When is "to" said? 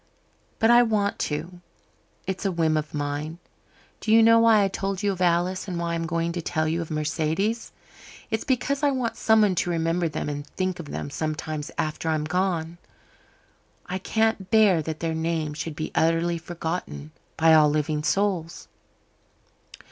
1.29-1.61, 6.31-6.41, 9.53-9.69